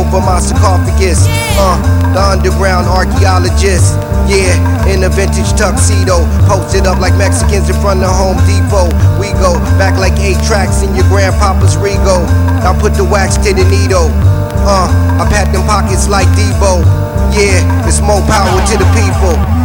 [0.00, 1.26] over my sarcophagus.
[1.54, 1.76] Uh,
[2.14, 3.94] the underground archaeologist.
[4.26, 4.54] Yeah,
[4.86, 6.22] in a vintage tuxedo.
[6.46, 8.90] Posted up like Mexicans in front of Home Depot.
[9.18, 12.22] We go back like eight tracks in your grandpapa's Regal.
[12.62, 14.10] I put the wax to the needle.
[14.66, 14.88] Uh,
[15.18, 16.82] I pat them pockets like Debo.
[17.34, 19.59] Yeah, it's more power to the people.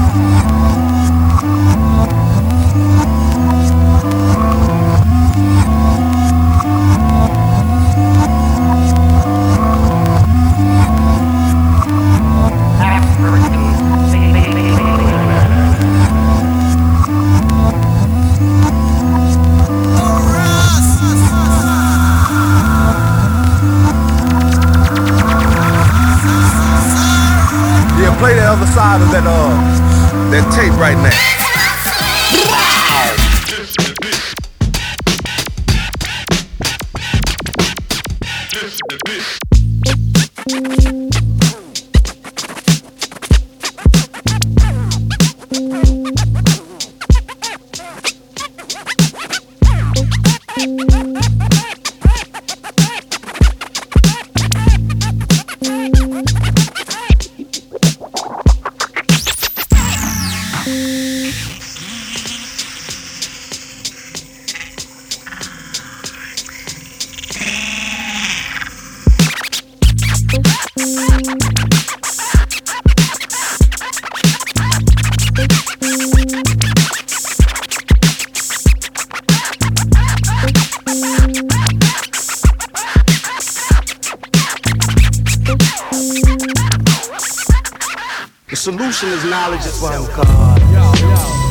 [88.65, 89.63] solution is knowledge.
[89.63, 91.44] That's why I'm.